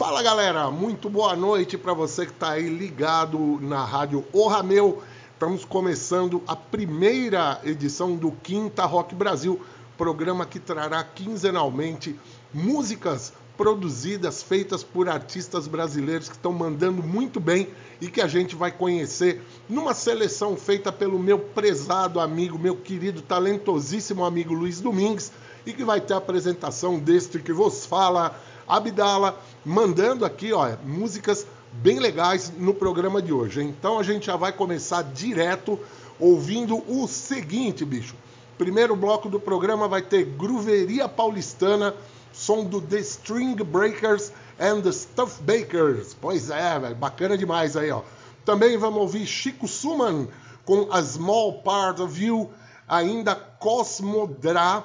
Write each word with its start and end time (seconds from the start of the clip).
Fala 0.00 0.22
galera, 0.22 0.70
muito 0.70 1.10
boa 1.10 1.36
noite 1.36 1.76
para 1.76 1.92
você 1.92 2.24
que 2.24 2.32
está 2.32 2.52
aí 2.52 2.70
ligado 2.70 3.58
na 3.60 3.84
rádio 3.84 4.24
O 4.32 4.48
Rameu. 4.48 5.02
Estamos 5.34 5.62
começando 5.62 6.42
a 6.48 6.56
primeira 6.56 7.60
edição 7.62 8.16
do 8.16 8.32
Quinta 8.32 8.86
Rock 8.86 9.14
Brasil, 9.14 9.60
programa 9.98 10.46
que 10.46 10.58
trará 10.58 11.04
quinzenalmente 11.04 12.18
músicas 12.50 13.34
produzidas, 13.58 14.42
feitas 14.42 14.82
por 14.82 15.06
artistas 15.06 15.68
brasileiros 15.68 16.30
que 16.30 16.34
estão 16.34 16.50
mandando 16.50 17.02
muito 17.02 17.38
bem 17.38 17.68
e 18.00 18.08
que 18.08 18.22
a 18.22 18.26
gente 18.26 18.56
vai 18.56 18.72
conhecer 18.72 19.42
numa 19.68 19.92
seleção 19.92 20.56
feita 20.56 20.90
pelo 20.90 21.18
meu 21.18 21.38
prezado 21.38 22.20
amigo, 22.20 22.58
meu 22.58 22.74
querido, 22.74 23.20
talentosíssimo 23.20 24.24
amigo 24.24 24.54
Luiz 24.54 24.80
Domingues 24.80 25.30
e 25.66 25.74
que 25.74 25.84
vai 25.84 26.00
ter 26.00 26.14
a 26.14 26.16
apresentação 26.16 26.98
deste 26.98 27.38
que 27.38 27.52
vos 27.52 27.84
fala, 27.84 28.34
Abdala, 28.76 29.38
mandando 29.64 30.24
aqui, 30.24 30.52
ó, 30.52 30.76
músicas 30.84 31.46
bem 31.72 31.98
legais 31.98 32.52
no 32.56 32.72
programa 32.72 33.20
de 33.20 33.32
hoje. 33.32 33.62
Então 33.62 33.98
a 33.98 34.02
gente 34.02 34.26
já 34.26 34.36
vai 34.36 34.52
começar 34.52 35.02
direto 35.02 35.78
ouvindo 36.18 36.82
o 36.88 37.06
seguinte, 37.08 37.84
bicho. 37.84 38.14
Primeiro 38.56 38.94
bloco 38.94 39.28
do 39.28 39.40
programa 39.40 39.88
vai 39.88 40.02
ter 40.02 40.24
Gruveria 40.24 41.08
Paulistana, 41.08 41.94
som 42.32 42.64
do 42.64 42.80
The 42.80 42.98
String 42.98 43.56
Breakers 43.56 44.32
and 44.58 44.82
the 44.82 44.92
Stuff 44.92 45.42
Bakers. 45.42 46.14
Pois 46.20 46.50
é, 46.50 46.78
velho, 46.78 46.94
bacana 46.94 47.36
demais 47.36 47.76
aí, 47.76 47.90
ó. 47.90 48.02
Também 48.44 48.76
vamos 48.76 49.00
ouvir 49.00 49.26
Chico 49.26 49.66
Suman 49.66 50.28
com 50.64 50.88
A 50.92 51.02
Small 51.02 51.62
Part 51.62 52.02
of 52.02 52.22
You, 52.22 52.50
ainda 52.86 53.34
Cosmodra 53.34 54.84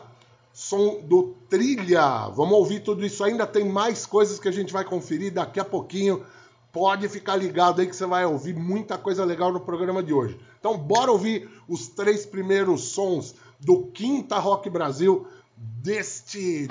som 0.55 1.01
do 1.01 1.35
Trilha. 1.49 2.29
Vamos 2.29 2.53
ouvir 2.53 2.79
tudo 2.79 3.05
isso. 3.05 3.21
Ainda 3.25 3.45
tem 3.45 3.67
mais 3.67 4.05
coisas 4.05 4.39
que 4.39 4.47
a 4.47 4.51
gente 4.51 4.71
vai 4.71 4.85
conferir 4.85 5.33
daqui 5.33 5.59
a 5.59 5.65
pouquinho. 5.65 6.23
Pode 6.71 7.09
ficar 7.09 7.35
ligado 7.35 7.81
aí 7.81 7.87
que 7.87 7.95
você 7.95 8.05
vai 8.05 8.25
ouvir 8.25 8.55
muita 8.55 8.97
coisa 8.97 9.25
legal 9.25 9.51
no 9.51 9.59
programa 9.59 10.01
de 10.01 10.13
hoje. 10.13 10.39
Então, 10.57 10.77
bora 10.77 11.11
ouvir 11.11 11.49
os 11.67 11.89
três 11.89 12.25
primeiros 12.25 12.85
sons 12.85 13.35
do 13.59 13.87
Quinta 13.87 14.39
Rock 14.39 14.69
Brasil 14.69 15.27
deste. 15.57 16.69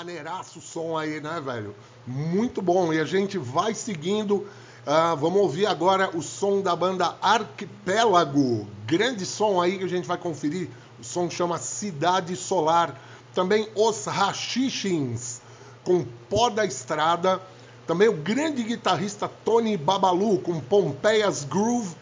Maneiraço 0.00 0.60
o 0.60 0.62
som 0.62 0.96
aí, 0.96 1.20
né, 1.20 1.42
velho? 1.44 1.76
Muito 2.06 2.62
bom. 2.62 2.90
E 2.90 2.98
a 2.98 3.04
gente 3.04 3.36
vai 3.36 3.74
seguindo. 3.74 4.36
Uh, 4.36 5.14
vamos 5.18 5.42
ouvir 5.42 5.66
agora 5.66 6.16
o 6.16 6.22
som 6.22 6.62
da 6.62 6.74
banda 6.74 7.18
Arquipélago. 7.20 8.66
Grande 8.86 9.26
som 9.26 9.60
aí 9.60 9.76
que 9.76 9.84
a 9.84 9.88
gente 9.88 10.08
vai 10.08 10.16
conferir. 10.16 10.70
O 10.98 11.04
som 11.04 11.28
chama 11.28 11.58
Cidade 11.58 12.34
Solar. 12.34 12.98
Também 13.34 13.68
os 13.74 14.06
Rachixins, 14.06 15.42
com 15.84 16.02
Pó 16.30 16.48
da 16.48 16.64
Estrada. 16.64 17.38
Também 17.86 18.08
o 18.08 18.14
grande 18.14 18.62
guitarrista 18.62 19.30
Tony 19.44 19.76
Babalu, 19.76 20.38
com 20.38 20.58
Pompeias 20.60 21.44
Groove. 21.44 21.94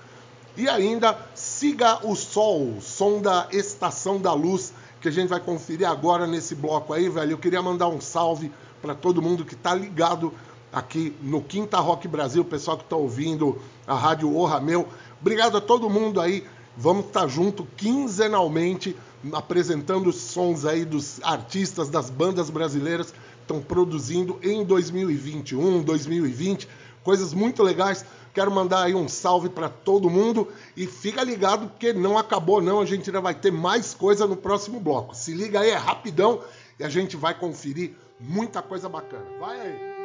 E 0.57 0.69
ainda 0.69 1.19
Siga 1.35 2.07
o 2.07 2.15
Sol, 2.15 2.81
som 2.81 3.21
da 3.21 3.49
Estação 3.51 4.21
da 4.21 4.33
Luz 4.33 4.73
que 5.01 5.09
a 5.09 5.11
gente 5.11 5.29
vai 5.29 5.41
conferir 5.41 5.89
agora 5.89 6.27
nesse 6.27 6.55
bloco 6.55 6.93
aí, 6.93 7.09
velho. 7.09 7.33
Eu 7.33 7.39
queria 7.39 7.63
mandar 7.63 7.89
um 7.89 8.01
salve 8.01 8.53
para 8.83 8.95
todo 8.95 9.23
mundo 9.23 9.45
que 9.45 9.55
tá 9.55 9.75
ligado 9.75 10.33
aqui 10.73 11.15
no 11.23 11.41
Quinta 11.43 11.79
Rock 11.79 12.07
Brasil, 12.07 12.45
pessoal 12.45 12.77
que 12.77 12.85
tá 12.85 12.97
ouvindo 12.97 13.59
a 13.87 13.95
Rádio 13.95 14.35
Orra 14.35 14.61
Meu. 14.61 14.89
Obrigado 15.21 15.57
a 15.57 15.61
todo 15.61 15.89
mundo 15.89 16.21
aí. 16.21 16.45
Vamos 16.77 17.07
estar 17.07 17.23
tá 17.23 17.29
junto 17.29 17.67
quinzenalmente 17.77 18.97
apresentando 19.33 20.09
os 20.09 20.17
sons 20.17 20.65
aí 20.65 20.85
dos 20.85 21.21
artistas 21.23 21.89
das 21.89 22.09
bandas 22.09 22.51
brasileiras 22.51 23.11
que 23.11 23.19
estão 23.43 23.61
produzindo 23.61 24.39
em 24.43 24.65
2021, 24.65 25.83
2020, 25.83 26.69
coisas 27.03 27.35
muito 27.35 27.63
legais. 27.63 28.05
Quero 28.38 28.53
mandar 28.53 28.85
aí 28.85 28.94
um 28.94 29.09
salve 29.09 29.48
para 29.48 29.68
todo 29.68 30.09
mundo 30.09 30.46
e 30.77 30.87
fica 30.87 31.24
ligado 31.24 31.66
porque 31.70 31.92
não 31.92 32.16
acabou 32.16 32.62
não, 32.62 32.81
a 32.81 32.87
gente 32.87 33.11
ainda 33.11 33.20
vai 33.20 33.35
ter 33.35 33.51
mais 33.51 33.94
coisa 33.94 34.29
no 34.29 34.37
próximo 34.37 34.79
bloco. 34.79 35.12
Se 35.12 35.33
liga 35.35 35.59
aí, 35.59 35.70
é 35.70 35.74
rapidão 35.74 36.40
e 36.79 36.85
a 36.85 36.88
gente 36.88 37.16
vai 37.16 37.37
conferir 37.37 37.96
muita 38.20 38.62
coisa 38.62 38.88
bacana. 38.88 39.27
Vai 39.40 39.61
aí. 39.61 39.98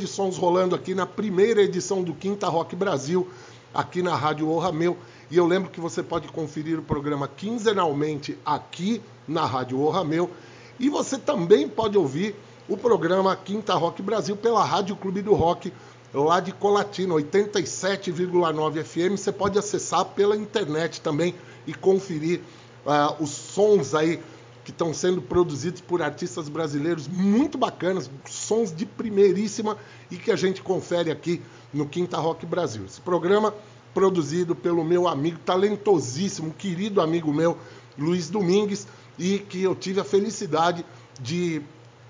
Sons 0.00 0.36
rolando 0.36 0.74
aqui 0.74 0.94
na 0.94 1.06
primeira 1.06 1.62
edição 1.62 2.02
do 2.02 2.14
Quinta 2.14 2.48
Rock 2.48 2.74
Brasil, 2.74 3.28
aqui 3.72 4.02
na 4.02 4.14
Rádio 4.14 4.48
Orra 4.48 4.72
Meu. 4.72 4.96
E 5.30 5.36
eu 5.36 5.46
lembro 5.46 5.70
que 5.70 5.80
você 5.80 6.02
pode 6.02 6.28
conferir 6.28 6.78
o 6.78 6.82
programa 6.82 7.28
quinzenalmente 7.28 8.38
aqui 8.44 9.00
na 9.26 9.44
Rádio 9.44 9.80
Orra 9.80 10.04
Meu. 10.04 10.30
E 10.78 10.88
você 10.88 11.18
também 11.18 11.68
pode 11.68 11.96
ouvir 11.96 12.34
o 12.68 12.76
programa 12.76 13.36
Quinta 13.36 13.74
Rock 13.74 14.02
Brasil 14.02 14.36
pela 14.36 14.64
Rádio 14.64 14.96
Clube 14.96 15.22
do 15.22 15.34
Rock, 15.34 15.72
lá 16.12 16.40
de 16.40 16.52
Colatina, 16.52 17.14
87,9 17.14 18.84
FM. 18.84 19.16
Você 19.16 19.32
pode 19.32 19.58
acessar 19.58 20.04
pela 20.04 20.36
internet 20.36 21.00
também 21.00 21.34
e 21.66 21.74
conferir 21.74 22.40
uh, 22.86 23.22
os 23.22 23.30
sons 23.30 23.94
aí 23.94 24.20
que 24.64 24.70
estão 24.70 24.94
sendo 24.94 25.20
produzidos 25.20 25.80
por 25.80 26.02
artistas 26.02 26.48
brasileiros 26.48 27.08
muito 27.08 27.58
bacanas, 27.58 28.10
sons 28.28 28.74
de 28.74 28.86
primeiríssima 28.86 29.76
e 30.10 30.16
que 30.16 30.30
a 30.30 30.36
gente 30.36 30.62
confere 30.62 31.10
aqui 31.10 31.42
no 31.72 31.88
Quinta 31.88 32.18
Rock 32.18 32.46
Brasil. 32.46 32.84
Esse 32.84 33.00
programa 33.00 33.54
produzido 33.92 34.54
pelo 34.54 34.84
meu 34.84 35.06
amigo 35.06 35.38
talentosíssimo, 35.44 36.52
querido 36.52 37.00
amigo 37.00 37.32
meu, 37.32 37.58
Luiz 37.98 38.30
Domingues, 38.30 38.86
e 39.18 39.38
que 39.38 39.62
eu 39.62 39.74
tive 39.74 40.00
a 40.00 40.04
felicidade 40.04 40.84
de 41.20 41.62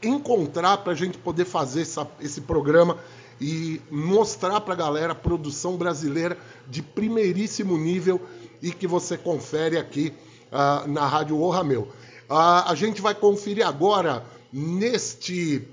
encontrar 0.03 0.79
para 0.79 0.93
a 0.93 0.97
gente 0.97 1.19
poder 1.19 1.45
fazer 1.45 1.83
essa, 1.83 2.07
esse 2.21 2.41
programa 2.41 2.99
e 3.41 3.81
mostrar 3.91 4.61
para 4.61 4.75
a 4.75 4.77
galera 4.77 5.13
a 5.13 5.17
produção 5.17 5.77
brasileira 5.77 6.39
de 6.69 6.83
primeiríssimo 6.83 7.77
nível 7.77 8.21
e 8.61 8.71
que 8.71 8.87
você 8.87 9.17
confere 9.17 9.77
aqui 9.77 10.13
uh, 10.53 10.87
na 10.89 11.07
Rádio 11.07 11.41
Orra 11.41 11.65
Meu. 11.65 11.89
Uh, 12.29 12.67
a 12.67 12.75
gente 12.75 13.01
vai 13.01 13.15
conferir 13.15 13.67
agora, 13.67 14.25
neste, 14.53 15.67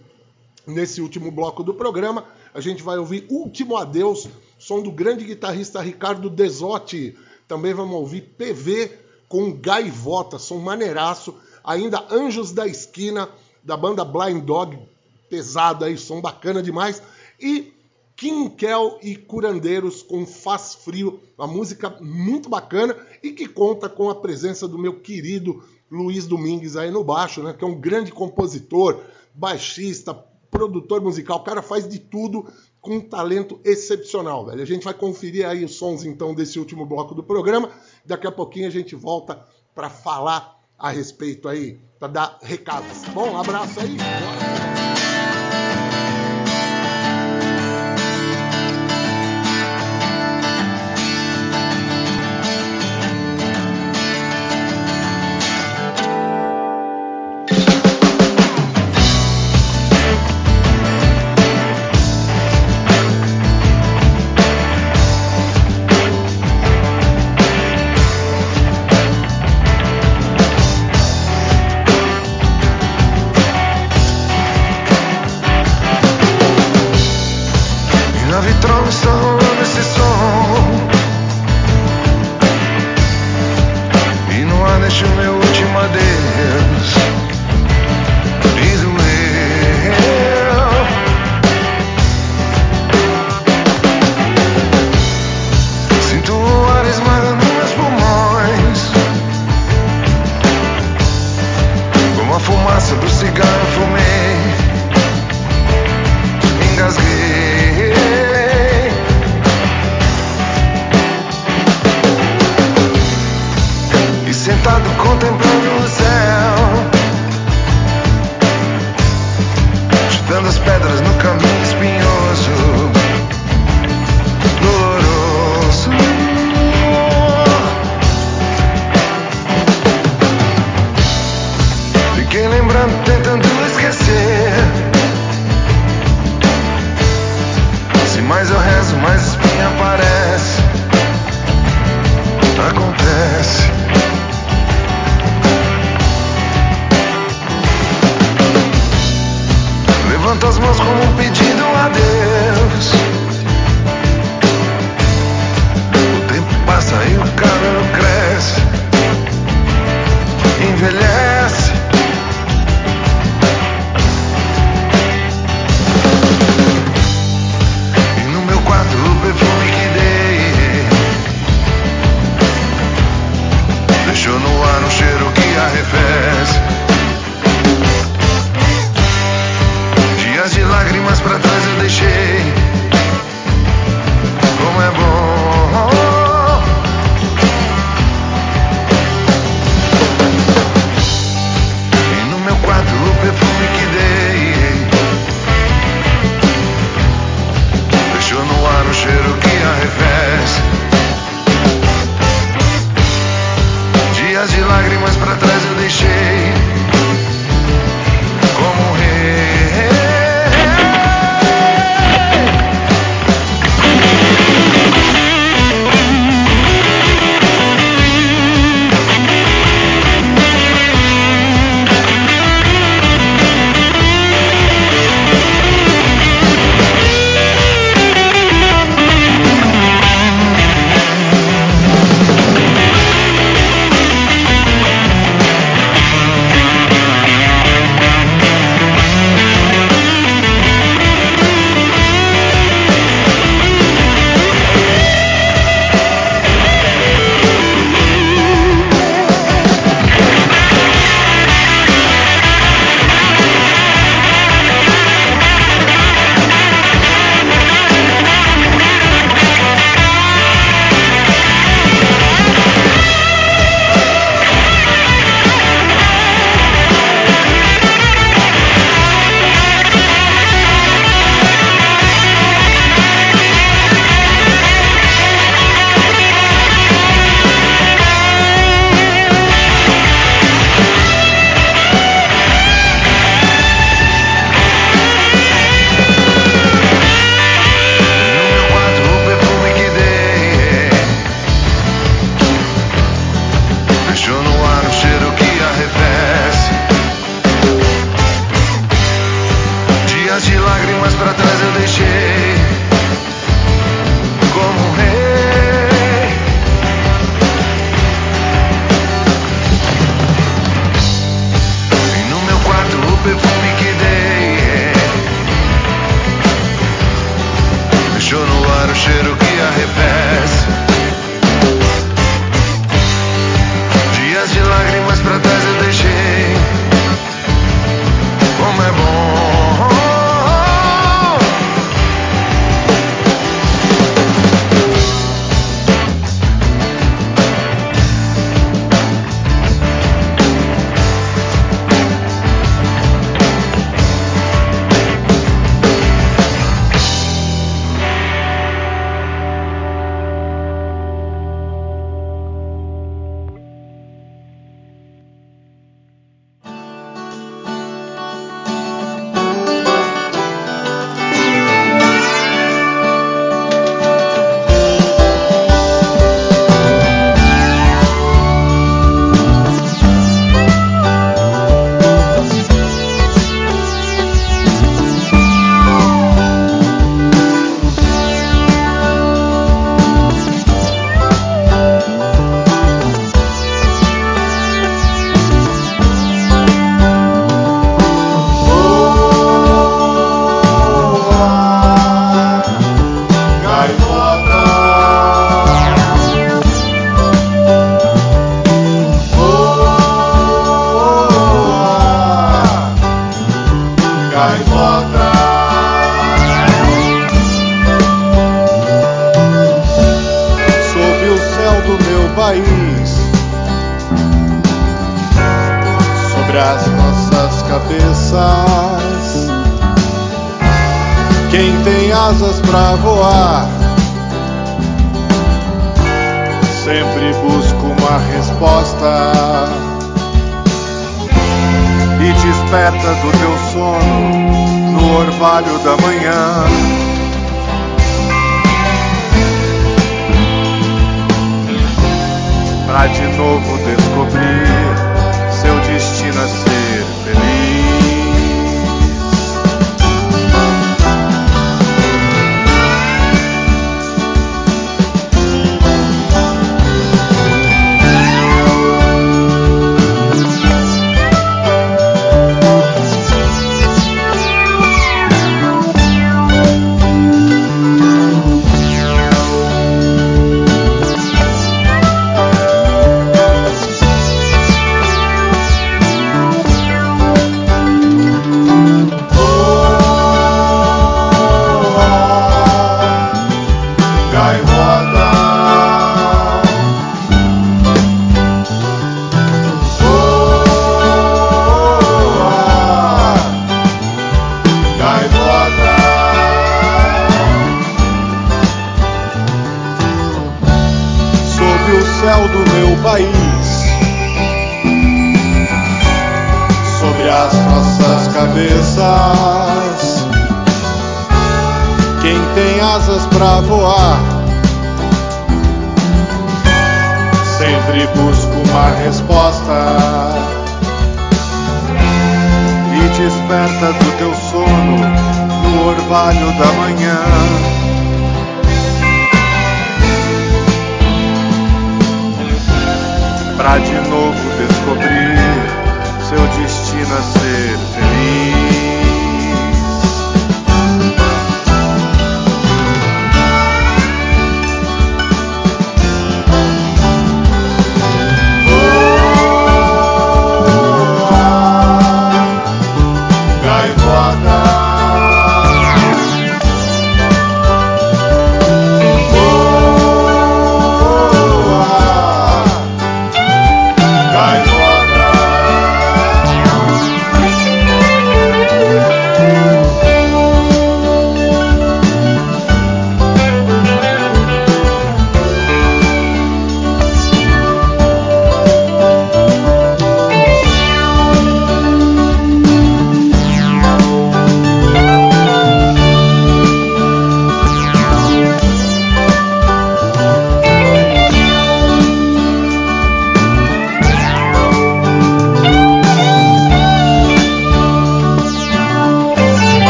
nesse 0.66 1.02
último 1.02 1.32
bloco 1.32 1.64
do 1.64 1.74
programa, 1.74 2.26
a 2.54 2.62
gente 2.62 2.82
vai 2.82 2.97
ouvir 2.97 3.26
Último 3.30 3.78
Adeus, 3.78 4.28
som 4.58 4.82
do 4.82 4.91
grande 4.91 5.26
guitarrista 5.26 5.82
Ricardo 5.82 6.30
Desotti. 6.30 7.18
Também 7.47 7.74
vamos 7.74 7.95
ouvir 7.95 8.22
PV 8.38 8.91
com 9.28 9.54
Gaivota, 9.54 10.39
som 10.39 10.58
maneiraço. 10.58 11.36
Ainda 11.64 12.06
Anjos 12.12 12.52
da 12.52 12.68
Esquina, 12.68 13.30
da 13.64 13.78
banda 13.78 14.04
Blind 14.04 14.43
Dog, 14.43 14.78
pesado 15.30 15.86
aí, 15.86 15.97
som 15.97 16.20
bacana 16.20 16.62
demais. 16.62 17.02
E 17.39 17.74
Quinquel 18.16 19.00
e 19.02 19.16
Curandeiros 19.16 20.02
com 20.02 20.26
Faz 20.26 20.76
Frio, 20.76 21.22
uma 21.38 21.47
música 21.47 21.89
muito 22.02 22.50
bacana 22.50 22.93
e 23.24 23.32
que 23.32 23.47
conta 23.47 23.88
com 23.88 24.10
a 24.10 24.16
presença 24.16 24.68
do 24.68 24.78
meu 24.78 25.00
querido 25.00 25.64
Luiz 25.91 26.27
Domingues 26.27 26.75
aí 26.75 26.91
no 26.91 27.03
baixo, 27.03 27.41
né? 27.41 27.53
Que 27.53 27.63
é 27.63 27.67
um 27.67 27.79
grande 27.79 28.11
compositor, 28.11 29.01
baixista, 29.33 30.13
produtor 30.49 31.01
musical, 31.01 31.37
o 31.37 31.43
cara 31.43 31.61
faz 31.61 31.87
de 31.87 31.99
tudo 31.99 32.45
com 32.81 32.95
um 32.97 33.01
talento 33.01 33.59
excepcional, 33.63 34.45
velho. 34.45 34.61
A 34.61 34.65
gente 34.65 34.83
vai 34.83 34.93
conferir 34.93 35.47
aí 35.47 35.63
os 35.63 35.75
sons 35.75 36.05
então 36.05 36.33
desse 36.33 36.59
último 36.59 36.85
bloco 36.85 37.13
do 37.13 37.23
programa. 37.23 37.69
Daqui 38.05 38.27
a 38.27 38.31
pouquinho 38.31 38.67
a 38.67 38.71
gente 38.71 38.95
volta 38.95 39.43
para 39.75 39.89
falar 39.89 40.59
a 40.77 40.89
respeito 40.89 41.47
aí, 41.47 41.79
para 41.99 42.07
dar 42.07 42.39
recados. 42.41 43.03
Bom, 43.13 43.37
abraço 43.37 43.79
aí. 43.81 43.97
Bora. 43.97 44.78